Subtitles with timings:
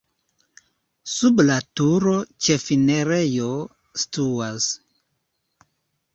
[1.15, 2.13] Sub la turo
[2.47, 3.51] ĉefenirejo
[4.07, 4.73] situas.